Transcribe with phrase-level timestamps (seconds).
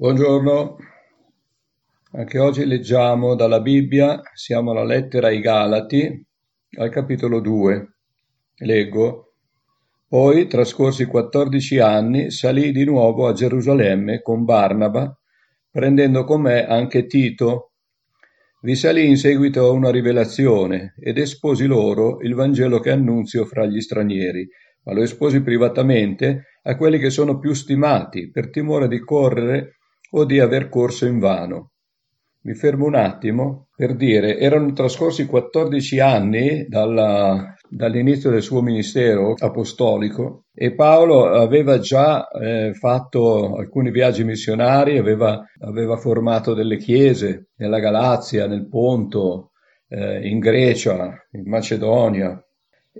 [0.00, 0.78] Buongiorno,
[2.12, 6.26] anche oggi leggiamo dalla Bibbia, siamo alla lettera ai Galati,
[6.78, 7.96] al capitolo 2.
[8.60, 9.34] Leggo.
[10.08, 15.14] Poi, trascorsi 14 anni, salì di nuovo a Gerusalemme con Barnaba,
[15.70, 17.72] prendendo con me anche Tito.
[18.62, 23.66] Vi salì in seguito a una rivelazione ed esposi loro il Vangelo che annunzio fra
[23.66, 24.48] gli stranieri,
[24.84, 29.74] ma lo esposi privatamente a quelli che sono più stimati, per timore di correre
[30.10, 31.72] o di aver corso invano.
[32.42, 39.34] Mi fermo un attimo per dire, erano trascorsi 14 anni dalla, dall'inizio del suo ministero
[39.38, 47.50] apostolico e Paolo aveva già eh, fatto alcuni viaggi missionari, aveva, aveva, formato delle chiese
[47.56, 49.50] nella Galazia, nel Ponto,
[49.88, 52.42] eh, in Grecia, in Macedonia,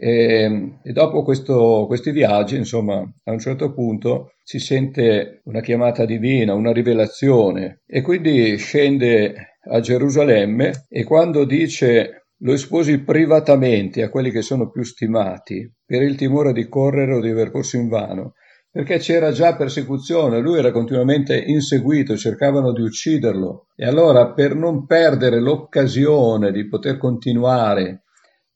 [0.03, 6.07] e, e dopo questo, questi viaggi, insomma, a un certo punto si sente una chiamata
[6.07, 14.09] divina, una rivelazione e quindi scende a Gerusalemme e quando dice lo esposi privatamente a
[14.09, 17.89] quelli che sono più stimati per il timore di correre o di aver corso in
[17.89, 18.33] vano,
[18.71, 24.87] perché c'era già persecuzione, lui era continuamente inseguito, cercavano di ucciderlo e allora per non
[24.87, 28.05] perdere l'occasione di poter continuare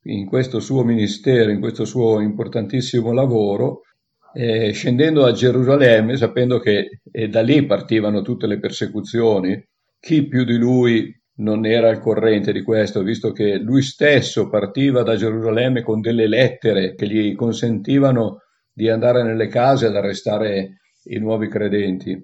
[0.07, 3.81] in questo suo ministero, in questo suo importantissimo lavoro,
[4.33, 9.63] eh, scendendo a Gerusalemme, sapendo che da lì partivano tutte le persecuzioni,
[9.99, 15.03] chi più di lui non era al corrente di questo, visto che lui stesso partiva
[15.03, 21.17] da Gerusalemme con delle lettere che gli consentivano di andare nelle case ad arrestare i
[21.17, 22.23] nuovi credenti.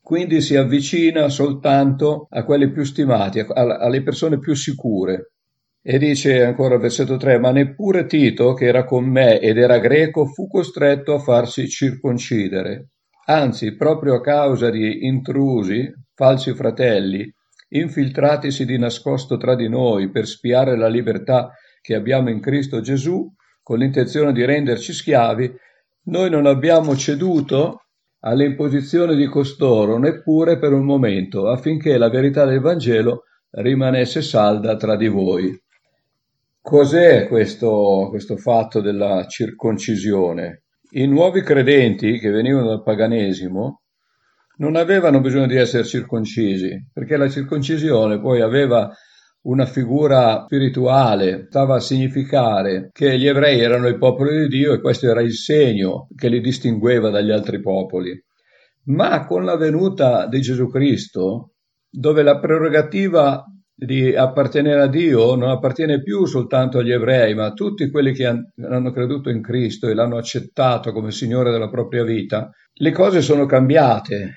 [0.00, 5.32] Quindi si avvicina soltanto a quelli più stimati, alle persone più sicure,
[5.88, 9.78] e dice ancora il versetto 3, ma neppure Tito, che era con me ed era
[9.78, 12.88] greco, fu costretto a farsi circoncidere.
[13.26, 17.32] Anzi, proprio a causa di intrusi, falsi fratelli,
[17.68, 23.24] infiltratisi di nascosto tra di noi per spiare la libertà che abbiamo in Cristo Gesù,
[23.62, 25.54] con l'intenzione di renderci schiavi,
[26.06, 27.82] noi non abbiamo ceduto
[28.24, 34.74] alle imposizioni di costoro neppure per un momento, affinché la verità del Vangelo rimanesse salda
[34.74, 35.56] tra di voi.
[36.66, 40.64] Cos'è questo, questo fatto della circoncisione?
[40.94, 43.82] I nuovi credenti che venivano dal paganesimo
[44.56, 48.92] non avevano bisogno di essere circoncisi, perché la circoncisione poi aveva
[49.42, 54.80] una figura spirituale, stava a significare che gli ebrei erano il popolo di Dio e
[54.80, 58.20] questo era il segno che li distingueva dagli altri popoli.
[58.86, 61.52] Ma con la venuta di Gesù Cristo,
[61.88, 63.44] dove la prerogativa
[63.78, 68.24] di appartenere a Dio non appartiene più soltanto agli ebrei, ma a tutti quelli che
[68.24, 73.44] hanno creduto in Cristo e l'hanno accettato come Signore della propria vita, le cose sono
[73.44, 74.34] cambiate.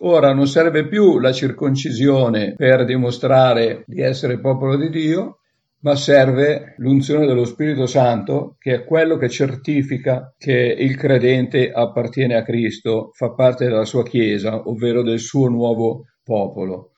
[0.00, 5.40] Ora non serve più la circoncisione per dimostrare di essere popolo di Dio,
[5.80, 12.36] ma serve l'unzione dello Spirito Santo, che è quello che certifica che il credente appartiene
[12.36, 16.91] a Cristo, fa parte della sua Chiesa, ovvero del suo nuovo popolo.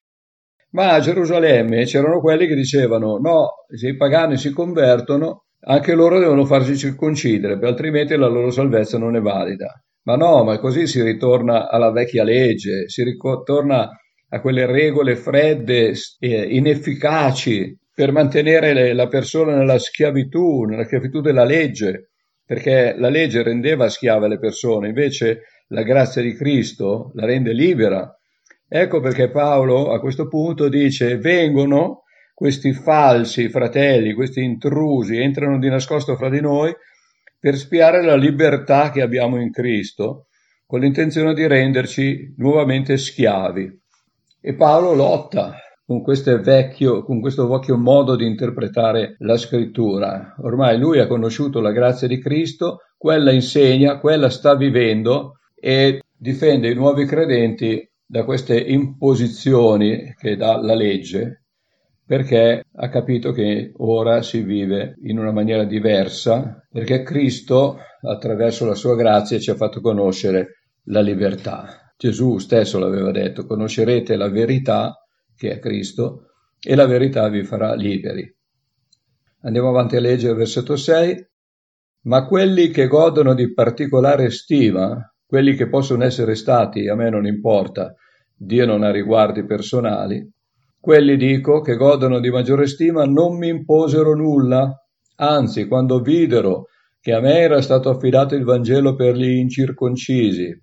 [0.75, 6.19] Ma a Gerusalemme c'erano quelli che dicevano no, se i pagani si convertono, anche loro
[6.19, 9.73] devono farsi circoncidere, altrimenti la loro salvezza non è valida.
[10.03, 13.89] Ma no, ma così si ritorna alla vecchia legge, si ritorna
[14.29, 21.45] a quelle regole fredde, e inefficaci per mantenere la persona nella schiavitù, nella schiavitù della
[21.45, 22.11] legge,
[22.45, 28.13] perché la legge rendeva schiave le persone, invece la grazia di Cristo la rende libera
[28.77, 32.03] Ecco perché Paolo a questo punto dice vengono
[32.35, 36.75] questi falsi fratelli, questi intrusi, entrano di nascosto fra di noi
[37.39, 40.27] per spiare la libertà che abbiamo in Cristo,
[40.67, 43.81] con l'intenzione di renderci nuovamente schiavi.
[44.41, 45.55] E Paolo lotta
[45.87, 46.03] con,
[46.43, 50.35] vecchio, con questo vecchio modo di interpretare la scrittura.
[50.39, 56.71] Ormai lui ha conosciuto la grazia di Cristo, quella insegna, quella sta vivendo e difende
[56.71, 61.47] i nuovi credenti da queste imposizioni che dà la legge,
[62.07, 68.77] perché ha capito che ora si vive in una maniera diversa, perché Cristo, attraverso la
[68.77, 71.93] sua grazia, ci ha fatto conoscere la libertà.
[71.97, 74.95] Gesù stesso l'aveva detto, conoscerete la verità,
[75.37, 78.33] che è Cristo, e la verità vi farà liberi.
[79.41, 81.31] Andiamo avanti a leggere il versetto 6.
[82.03, 87.27] Ma quelli che godono di particolare stima quelli che possono essere stati, a me non
[87.27, 87.93] importa,
[88.37, 90.31] Dio non ha riguardi personali,
[90.79, 94.71] quelli dico che godono di maggiore stima non mi imposero nulla,
[95.17, 96.67] anzi quando videro
[97.01, 100.55] che a me era stato affidato il Vangelo per gli incirconcisi,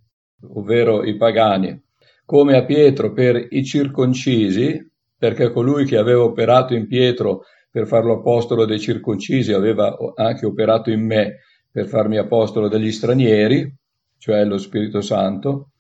[0.54, 1.82] ovvero i pagani,
[2.26, 8.20] come a Pietro per i circoncisi, perché colui che aveva operato in Pietro per farlo
[8.20, 11.38] apostolo dei circoncisi aveva anche operato in me
[11.72, 13.74] per farmi apostolo degli stranieri,
[14.18, 15.71] cioè lo Spirito Santo,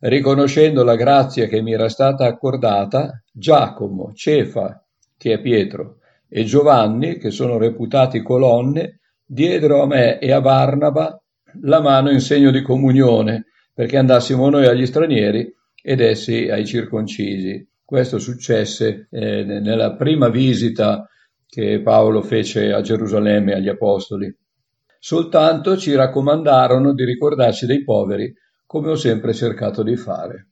[0.00, 4.84] riconoscendo la grazia che mi era stata accordata, Giacomo, Cefa,
[5.16, 5.98] che è Pietro,
[6.28, 11.20] e Giovanni, che sono reputati colonne, diedero a me e a Barnaba
[11.62, 15.52] la mano in segno di comunione, perché andassimo noi agli stranieri
[15.82, 17.66] ed essi ai circoncisi.
[17.84, 21.08] Questo successe eh, nella prima visita
[21.46, 24.34] che Paolo fece a Gerusalemme agli apostoli.
[24.98, 28.34] Soltanto ci raccomandarono di ricordarci dei poveri,
[28.66, 30.48] come ho sempre cercato di fare.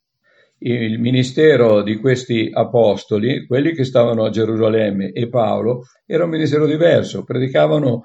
[0.59, 6.65] Il ministero di questi apostoli, quelli che stavano a Gerusalemme e Paolo, era un ministero
[6.65, 8.05] diverso, predicavano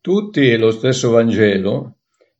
[0.00, 1.96] tutti lo stesso Vangelo,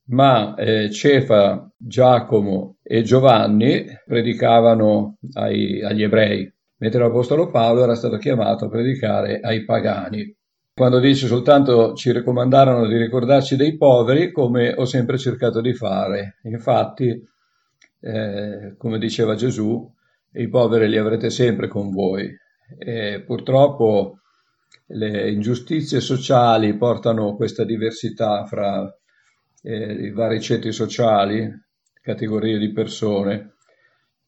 [0.07, 8.19] ma eh, Cefa, Giacomo e Giovanni predicavano ai, agli ebrei, mentre l'Apostolo Paolo era stato
[8.19, 10.37] chiamato a predicare ai pagani.
[10.75, 16.39] Quando dice soltanto ci raccomandarono di ricordarci dei poveri, come ho sempre cercato di fare.
[16.45, 17.23] Infatti,
[18.01, 19.87] eh, come diceva Gesù,
[20.33, 22.35] i poveri li avrete sempre con voi.
[22.79, 24.21] E purtroppo
[24.87, 28.91] le ingiustizie sociali portano questa diversità fra
[29.63, 31.53] eh, i vari ceti sociali,
[32.01, 33.57] categorie di persone.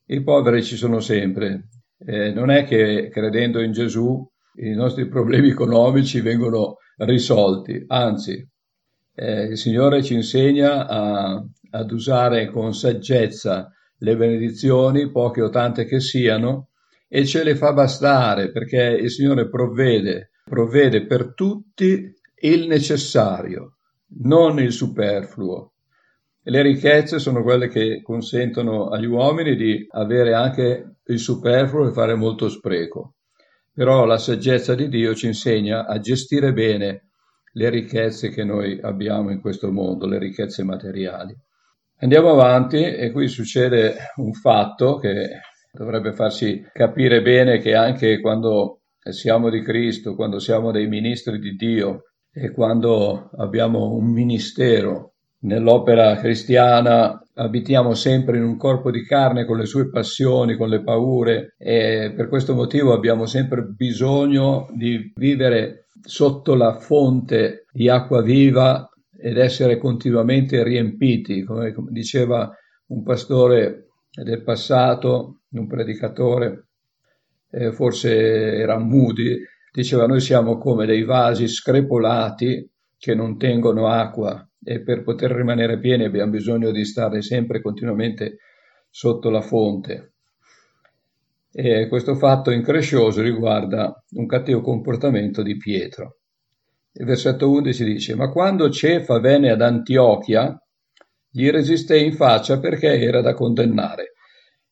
[0.05, 1.69] I poveri ci sono sempre.
[1.99, 8.46] Eh, non è che credendo in Gesù i nostri problemi economici vengono risolti, anzi,
[9.14, 15.84] eh, il Signore ci insegna a, ad usare con saggezza le benedizioni, poche o tante
[15.84, 16.68] che siano,
[17.08, 23.76] e ce le fa bastare perché il Signore provvede, provvede per tutti il necessario,
[24.22, 25.72] non il superfluo.
[26.42, 32.14] Le ricchezze sono quelle che consentono agli uomini di avere anche il superfluo e fare
[32.14, 33.14] molto spreco.
[33.74, 37.08] Però la saggezza di Dio ci insegna a gestire bene
[37.54, 41.36] le ricchezze che noi abbiamo in questo mondo, le ricchezze materiali.
[41.98, 45.40] Andiamo avanti e qui succede un fatto che
[45.72, 51.56] dovrebbe farci capire bene che anche quando siamo di Cristo, quando siamo dei ministri di
[51.56, 55.13] Dio e quando abbiamo un ministero
[55.44, 60.82] nell'opera cristiana abitiamo sempre in un corpo di carne con le sue passioni, con le
[60.82, 68.23] paure e per questo motivo abbiamo sempre bisogno di vivere sotto la fonte di acqua
[68.23, 72.50] viva ed essere continuamente riempiti, come diceva
[72.88, 76.67] un pastore del passato, un predicatore,
[77.50, 79.38] eh, forse era Moody,
[79.73, 85.78] diceva noi siamo come dei vasi screpolati che non tengono acqua e per poter rimanere
[85.78, 88.38] pieni abbiamo bisogno di stare sempre continuamente
[88.90, 90.14] sotto la fonte.
[91.52, 96.19] E questo fatto increscioso riguarda un cattivo comportamento di Pietro.
[96.93, 100.56] Il versetto 11 dice, ma quando Cefa venne ad Antiochia,
[101.31, 104.12] gli resisté in faccia perché era da condannare.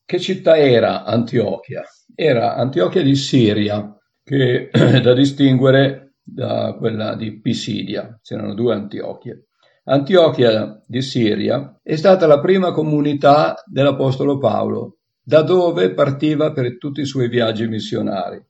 [0.05, 1.83] Che città era Antiochia?
[2.15, 8.19] Era Antiochia di Siria, che è da distinguere da quella di Pisidia.
[8.21, 9.47] C'erano due Antiochie.
[9.85, 17.01] Antiochia di Siria è stata la prima comunità dell'Apostolo Paolo, da dove partiva per tutti
[17.01, 18.41] i suoi viaggi missionari.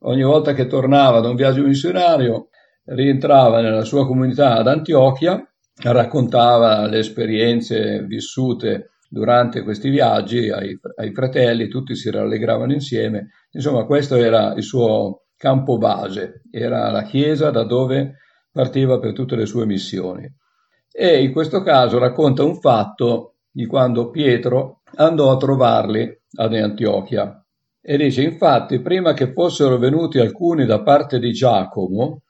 [0.00, 2.48] Ogni volta che tornava da un viaggio missionario,
[2.84, 5.42] rientrava nella sua comunità ad Antiochia,
[5.82, 13.30] raccontava le esperienze vissute durante questi viaggi ai, ai fratelli, tutti si rallegravano insieme.
[13.52, 18.16] Insomma, questo era il suo campo base, era la chiesa da dove
[18.52, 20.30] partiva per tutte le sue missioni
[20.92, 27.44] e in questo caso racconta un fatto di quando Pietro andò a trovarli ad Antiochia.
[27.80, 32.22] E dice infatti prima che fossero venuti alcuni da parte di Giacomo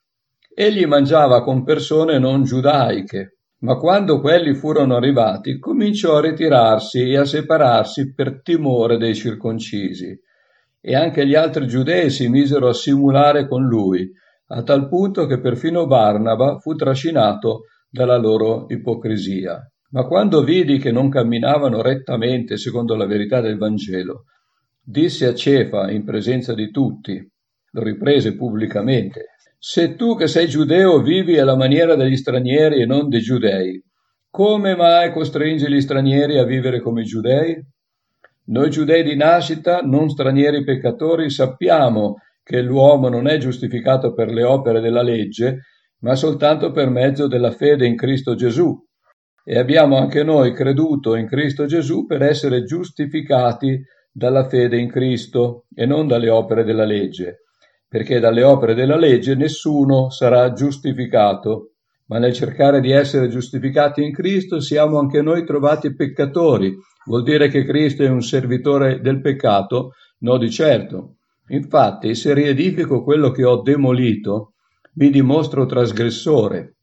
[0.55, 7.17] egli mangiava con persone non giudaiche ma quando quelli furono arrivati cominciò a ritirarsi e
[7.17, 10.19] a separarsi per timore dei circoncisi.
[10.81, 14.11] E anche gli altri giudei si misero a simulare con lui
[14.49, 19.71] a tal punto che perfino Barnaba fu trascinato dalla loro ipocrisia.
[19.91, 24.25] Ma quando vidi che non camminavano rettamente secondo la verità del Vangelo,
[24.83, 27.31] disse a Cefa in presenza di tutti,
[27.73, 29.27] lo riprese pubblicamente,
[29.59, 33.81] se tu che sei giudeo vivi alla maniera degli stranieri e non dei giudei,
[34.31, 37.63] come mai costringi gli stranieri a vivere come i giudei?
[38.45, 44.43] Noi giudei di nascita, non stranieri peccatori, sappiamo che l'uomo non è giustificato per le
[44.43, 45.61] opere della legge,
[46.03, 48.77] ma soltanto per mezzo della fede in Cristo Gesù.
[49.45, 53.83] e abbiamo anche noi creduto in Cristo Gesù per essere giustificati
[54.13, 57.41] dalla fede in Cristo e non dalle opere della legge,
[57.89, 61.73] perché dalle opere della legge nessuno sarà giustificato,
[62.07, 66.73] ma nel cercare di essere giustificati in Cristo siamo anche noi trovati peccatori.
[67.07, 69.95] Vuol dire che Cristo è un servitore del peccato?
[70.19, 71.17] No, di certo.
[71.49, 74.52] Infatti, se riedifico quello che ho demolito,
[74.95, 76.77] mi dimostro trasgressore.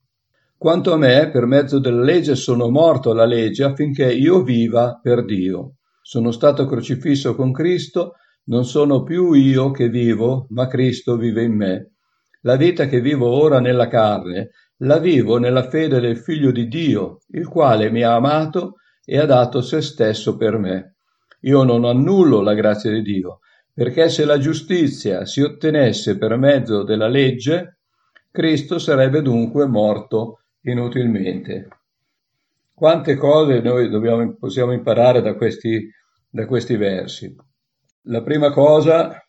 [0.57, 5.23] Quanto a me, per mezzo della legge sono morto alla legge affinché io viva per
[5.23, 5.75] Dio.
[6.01, 11.55] Sono stato crocifisso con Cristo, non sono più io che vivo, ma Cristo vive in
[11.55, 11.91] me.
[12.41, 17.19] La vita che vivo ora nella carne, la vivo nella fede del Figlio di Dio,
[17.33, 18.75] il quale mi ha amato
[19.05, 20.95] e ha dato se stesso per me.
[21.41, 23.39] Io non annullo la grazia di Dio,
[23.71, 27.78] perché se la giustizia si ottenesse per mezzo della legge,
[28.31, 31.67] Cristo sarebbe dunque morto inutilmente.
[32.73, 35.89] Quante cose noi dobbiamo, possiamo imparare da questi,
[36.29, 37.35] da questi versi?
[38.03, 39.21] La prima cosa,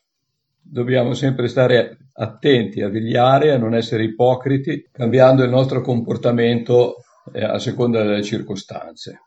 [0.61, 6.97] dobbiamo sempre stare attenti a vigliare, a non essere ipocriti, cambiando il nostro comportamento
[7.33, 9.19] eh, a seconda delle circostanze.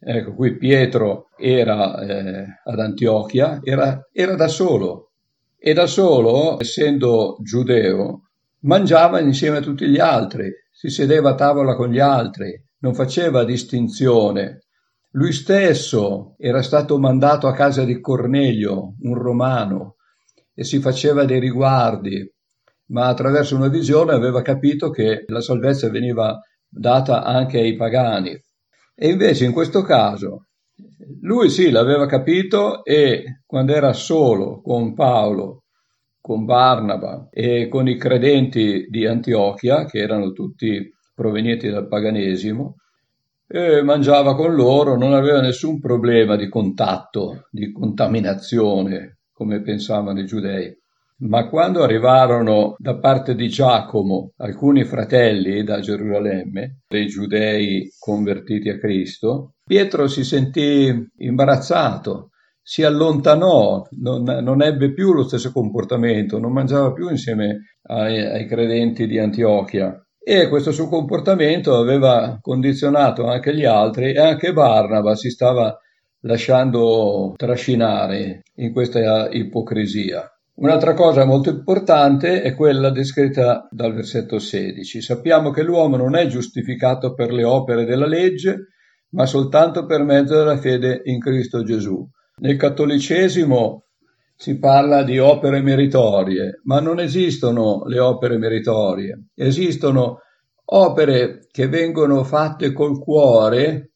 [0.00, 5.10] Ecco, qui Pietro era eh, ad Antiochia, era, era da solo
[5.56, 8.27] e da solo, essendo giudeo,
[8.60, 13.44] mangiava insieme a tutti gli altri, si sedeva a tavola con gli altri, non faceva
[13.44, 14.64] distinzione.
[15.12, 19.96] Lui stesso era stato mandato a casa di Cornelio, un romano,
[20.54, 22.30] e si faceva dei riguardi,
[22.86, 26.38] ma attraverso una visione aveva capito che la salvezza veniva
[26.68, 28.40] data anche ai pagani.
[28.94, 30.48] E invece in questo caso
[31.22, 35.64] lui sì l'aveva capito e quando era solo con Paolo
[36.28, 42.76] con Barnaba e con i credenti di Antiochia, che erano tutti provenienti dal paganesimo,
[43.46, 50.26] e mangiava con loro, non aveva nessun problema di contatto, di contaminazione, come pensavano i
[50.26, 50.70] giudei.
[51.20, 58.76] Ma quando arrivarono da parte di Giacomo alcuni fratelli da Gerusalemme, dei giudei convertiti a
[58.76, 62.32] Cristo, Pietro si sentì imbarazzato
[62.70, 68.46] si allontanò, non, non, ebbe più lo stesso comportamento, non mangiava più insieme ai, ai
[68.46, 69.98] credenti di Antiochia.
[70.22, 75.78] E questo suo comportamento aveva condizionato anche gli altri e anche Barnaba si stava
[76.24, 80.30] lasciando trascinare in questa ipocrisia.
[80.56, 85.00] Un'altra cosa molto importante è quella descritta dal versetto 16.
[85.00, 88.66] Sappiamo che l'uomo non è giustificato per le opere della legge,
[89.12, 92.06] ma soltanto per mezzo della fede in Cristo Gesù.
[92.40, 93.84] Nel cattolicesimo
[94.36, 100.20] si parla di opere meritorie, ma non esistono le opere meritorie, esistono
[100.66, 103.90] opere che vengono fatte col cuore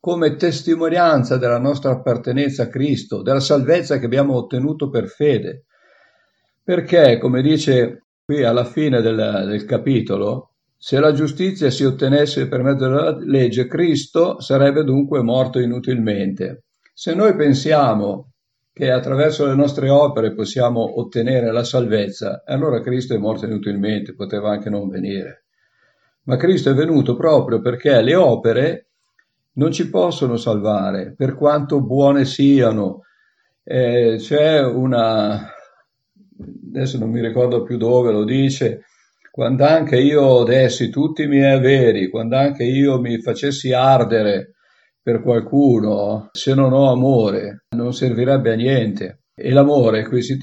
[0.00, 5.66] come testimonianza della nostra appartenenza a Cristo, della salvezza che abbiamo ottenuto per fede.
[6.62, 12.62] Perché, come dice qui alla fine del, del capitolo, se la giustizia si ottenesse per
[12.62, 16.65] mezzo della legge, Cristo sarebbe dunque morto inutilmente.
[16.98, 18.30] Se noi pensiamo
[18.72, 24.52] che attraverso le nostre opere possiamo ottenere la salvezza, allora Cristo è morto inutilmente, poteva
[24.52, 25.44] anche non venire.
[26.22, 28.86] Ma Cristo è venuto proprio perché le opere
[29.56, 33.02] non ci possono salvare, per quanto buone siano.
[33.62, 35.50] Eh, c'è una,
[36.68, 38.86] adesso non mi ricordo più dove lo dice,
[39.30, 44.55] quando anche io dessi tutti i miei averi, quando anche io mi facessi ardere
[45.06, 49.20] per qualcuno, se non ho amore, non servirebbe a niente.
[49.36, 50.36] E l'amore, qui si,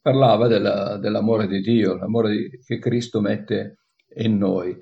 [0.00, 3.78] parlava della, dell'amore di Dio, l'amore di, che Cristo mette
[4.18, 4.78] in noi.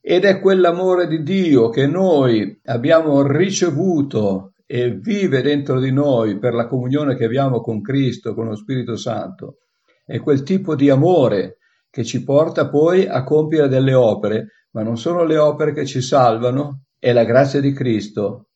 [0.00, 6.54] Ed è quell'amore di Dio che noi abbiamo ricevuto e vive dentro di noi per
[6.54, 9.58] la comunione che abbiamo con Cristo, con lo Spirito Santo.
[10.06, 11.58] È quel tipo di amore
[11.90, 16.00] che ci porta poi a compiere delle opere, ma non sono le opere che ci
[16.00, 18.46] salvano, è la grazia di Cristo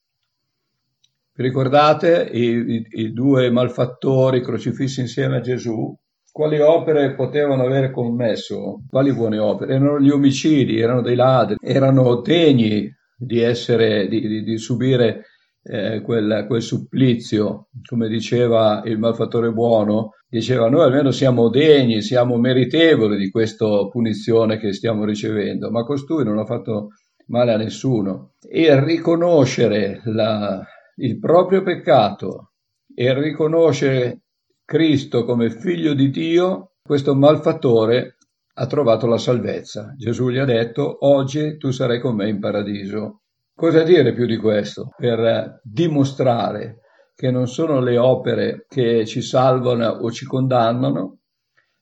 [1.36, 5.92] vi ricordate i, i, i due malfattori crocifissi insieme a Gesù?
[6.30, 8.82] Quali opere potevano aver commesso?
[8.88, 9.74] Quali buone opere?
[9.74, 15.24] Erano gli omicidi, erano dei ladri, erano degni di, essere, di, di, di subire
[15.62, 22.36] eh, quel, quel, supplizio, come diceva il malfattore buono, diceva noi almeno siamo degni, siamo
[22.36, 26.88] meritevoli di questa punizione che stiamo ricevendo, ma costui non ha fatto
[27.26, 28.34] male a nessuno.
[28.40, 30.64] E riconoscere la,
[30.96, 32.52] il proprio peccato
[32.94, 34.22] e riconoscere
[34.64, 38.16] Cristo come figlio di Dio, questo malfattore
[38.54, 39.94] ha trovato la salvezza.
[39.96, 43.22] Gesù gli ha detto, oggi tu sarai con me in paradiso.
[43.54, 44.90] Cosa dire più di questo?
[44.96, 46.80] Per dimostrare
[47.14, 51.18] che non sono le opere che ci salvano o ci condannano,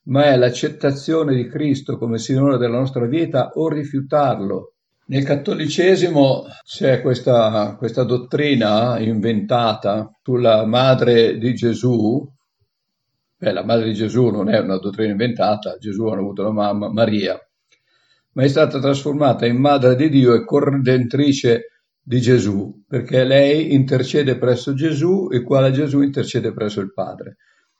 [0.05, 4.72] ma è l'accettazione di Cristo come Signore della nostra vita o rifiutarlo.
[5.05, 12.25] Nel cattolicesimo c'è questa, questa dottrina inventata sulla madre di Gesù.
[13.37, 16.89] Beh, la madre di Gesù non è una dottrina inventata, Gesù ha avuto una mamma,
[16.89, 17.37] Maria,
[18.31, 21.63] ma è stata trasformata in madre di Dio e corredentrice
[22.01, 27.35] di Gesù, perché lei intercede presso Gesù, il quale Gesù intercede presso il Padre.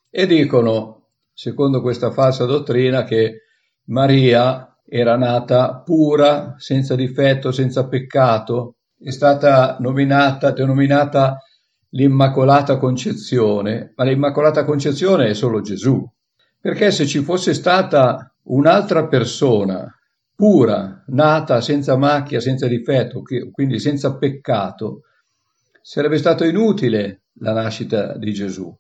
[0.10, 3.44] E dicono, secondo questa falsa dottrina, che
[3.86, 11.40] Maria era nata pura, senza difetto, senza peccato, è stata nominata, denominata
[11.90, 16.08] l'Immacolata Concezione, ma l'Immacolata Concezione è solo Gesù,
[16.60, 19.92] perché se ci fosse stata un'altra persona
[20.36, 25.06] pura, nata senza macchia, senza difetto, quindi senza peccato,
[25.82, 28.72] sarebbe stato inutile la nascita di Gesù.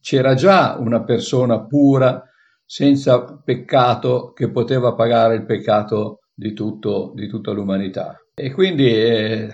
[0.00, 2.22] C'era già una persona pura,
[2.70, 8.16] senza peccato, che poteva pagare il peccato di, tutto, di tutta l'umanità.
[8.32, 9.48] E quindi eh,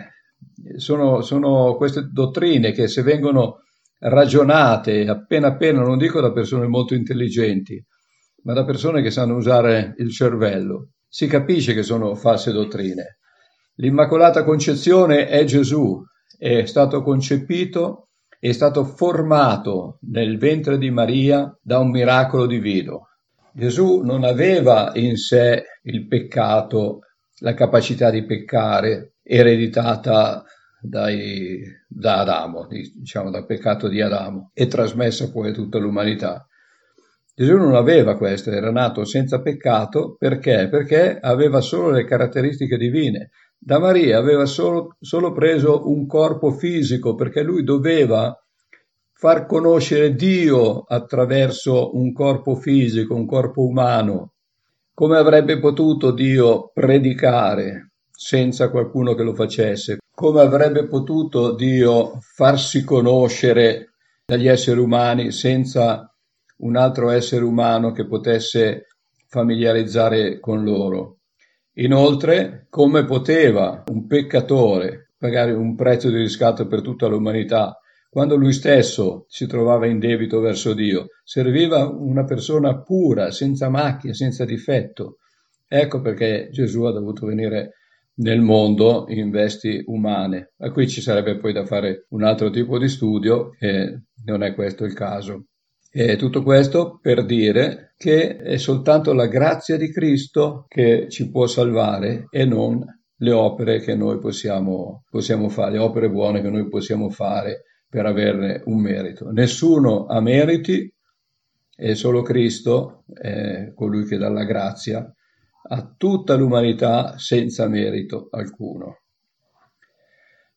[0.76, 3.60] sono, sono queste dottrine che se vengono
[4.00, 7.82] ragionate appena appena, non dico da persone molto intelligenti,
[8.42, 13.16] ma da persone che sanno usare il cervello, si capisce che sono false dottrine.
[13.76, 16.02] L'Immacolata Concezione è Gesù,
[16.36, 18.05] è stato concepito,
[18.48, 23.08] è stato formato nel ventre di Maria da un miracolo divino.
[23.52, 27.00] Gesù non aveva in sé il peccato,
[27.40, 30.44] la capacità di peccare ereditata
[30.80, 36.46] dai, da Adamo, diciamo dal peccato di Adamo e trasmessa poi a tutta l'umanità.
[37.34, 40.68] Gesù non aveva questo, era nato senza peccato perché?
[40.70, 43.30] Perché aveva solo le caratteristiche divine.
[43.58, 48.36] Da Maria aveva solo, solo preso un corpo fisico perché lui doveva
[49.12, 54.32] far conoscere Dio attraverso un corpo fisico, un corpo umano.
[54.94, 59.98] Come avrebbe potuto Dio predicare senza qualcuno che lo facesse?
[60.14, 66.10] Come avrebbe potuto Dio farsi conoscere dagli esseri umani senza
[66.58, 68.86] un altro essere umano che potesse
[69.28, 71.18] familiarizzare con loro.
[71.78, 78.54] Inoltre, come poteva un peccatore pagare un prezzo di riscatto per tutta l'umanità quando lui
[78.54, 81.08] stesso si trovava in debito verso Dio?
[81.22, 85.18] Serviva una persona pura, senza macchia, senza difetto.
[85.68, 87.72] Ecco perché Gesù ha dovuto venire
[88.14, 90.52] nel mondo in vesti umane.
[90.60, 94.54] A qui ci sarebbe poi da fare un altro tipo di studio e non è
[94.54, 95.48] questo il caso.
[95.98, 101.46] E tutto questo per dire che è soltanto la grazia di Cristo che ci può
[101.46, 102.84] salvare e non
[103.16, 108.04] le opere che noi possiamo, possiamo fare, le opere buone che noi possiamo fare per
[108.04, 109.30] averne un merito.
[109.30, 110.94] Nessuno ha meriti
[111.74, 115.10] e solo Cristo è colui che dà la grazia
[115.68, 119.00] a tutta l'umanità senza merito alcuno.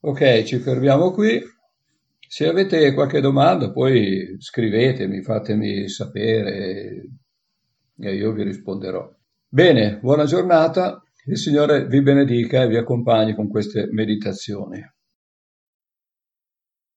[0.02, 1.42] Ok, ci fermiamo qui.
[2.32, 7.10] Se avete qualche domanda, poi scrivetemi, fatemi sapere
[7.98, 9.12] e io vi risponderò.
[9.48, 14.80] Bene, buona giornata, il Signore vi benedica e vi accompagni con queste meditazioni.